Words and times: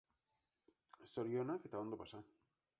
Zorionak 1.11 1.71
eta 1.71 1.85
ondo 1.85 2.03
pasa! 2.03 2.27